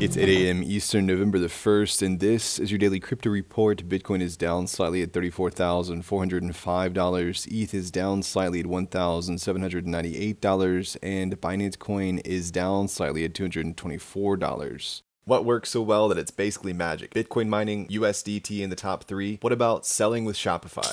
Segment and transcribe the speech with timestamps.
[0.00, 0.64] It's 8 a.m.
[0.64, 3.88] Eastern, November the 1st, and this is your daily crypto report.
[3.88, 7.46] Bitcoin is down slightly at $34,405.
[7.46, 15.02] ETH is down slightly at $1,798, and Binance Coin is down slightly at $224.
[15.26, 17.14] What works so well that it's basically magic?
[17.14, 19.38] Bitcoin mining, USDT in the top three.
[19.42, 20.92] What about selling with Shopify?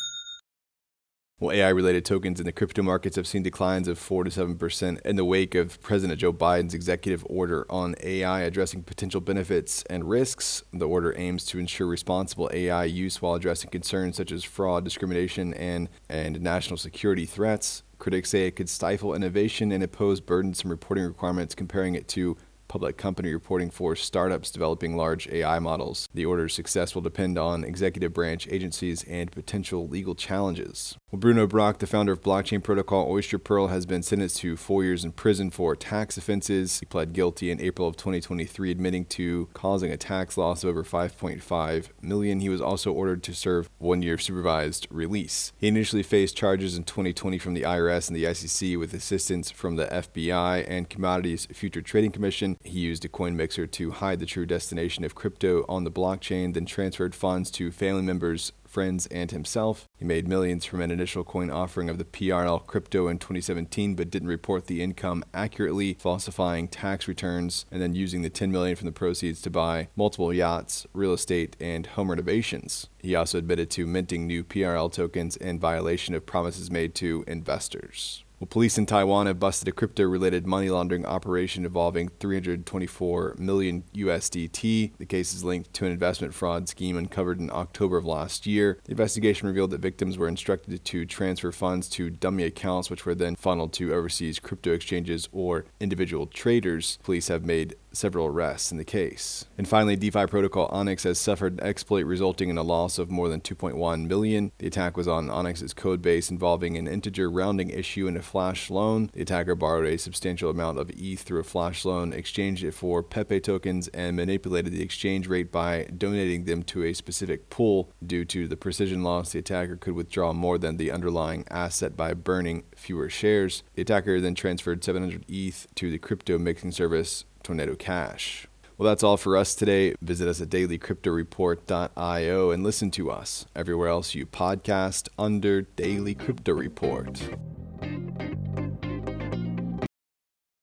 [1.41, 5.01] Well, AI related tokens in the crypto markets have seen declines of 4 to 7%
[5.01, 10.07] in the wake of President Joe Biden's executive order on AI addressing potential benefits and
[10.07, 10.61] risks.
[10.71, 15.55] The order aims to ensure responsible AI use while addressing concerns such as fraud, discrimination,
[15.55, 17.81] and, and national security threats.
[17.97, 22.37] Critics say it could stifle innovation and impose burdensome reporting requirements, comparing it to
[22.71, 26.07] public company reporting for startups developing large AI models.
[26.13, 30.97] The order's success will depend on executive branch agencies and potential legal challenges.
[31.11, 34.85] Well, Bruno Block, the founder of blockchain protocol Oyster Pearl, has been sentenced to four
[34.85, 36.79] years in prison for tax offenses.
[36.79, 40.85] He pled guilty in April of 2023, admitting to causing a tax loss of over
[40.85, 42.39] 5.5 million.
[42.39, 45.51] He was also ordered to serve one year of supervised release.
[45.57, 49.75] He initially faced charges in 2020 from the IRS and the SEC with assistance from
[49.75, 52.55] the FBI and Commodities Future Trading Commission.
[52.63, 56.53] He used a coin mixer to hide the true destination of crypto on the blockchain,
[56.53, 59.87] then transferred funds to family members, friends, and himself.
[59.97, 64.09] He made millions from an initial coin offering of the PRL crypto in 2017, but
[64.09, 68.85] didn't report the income accurately, falsifying tax returns, and then using the 10 million from
[68.85, 72.87] the proceeds to buy multiple yachts, real estate, and home renovations.
[72.99, 78.23] He also admitted to minting new PRL tokens in violation of promises made to investors.
[78.41, 83.83] Well, police in Taiwan have busted a crypto related money laundering operation involving 324 million
[83.93, 84.93] USDT.
[84.97, 88.79] The case is linked to an investment fraud scheme uncovered in October of last year.
[88.85, 93.13] The investigation revealed that victims were instructed to transfer funds to dummy accounts, which were
[93.13, 96.97] then funneled to overseas crypto exchanges or individual traders.
[97.03, 99.45] Police have made several arrests in the case.
[99.57, 103.29] And finally, DeFi protocol Onyx has suffered an exploit resulting in a loss of more
[103.29, 104.51] than 2.1 million.
[104.57, 108.69] The attack was on Onyx's code base involving an integer rounding issue and a flash
[108.69, 109.09] loan.
[109.13, 113.03] The attacker borrowed a substantial amount of ETH through a flash loan, exchanged it for
[113.03, 117.91] Pepe tokens, and manipulated the exchange rate by donating them to a specific pool.
[118.05, 122.13] Due to the precision loss, the attacker could withdraw more than the underlying asset by
[122.13, 123.63] burning fewer shares.
[123.75, 128.47] The attacker then transferred 700 ETH to the crypto mixing service Tornado Cash.
[128.77, 129.93] Well, that's all for us today.
[130.01, 136.53] Visit us at dailycryptoreport.io and listen to us everywhere else you podcast under Daily Crypto
[136.53, 137.21] Report.